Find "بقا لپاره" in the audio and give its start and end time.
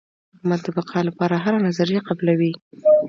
0.77-1.35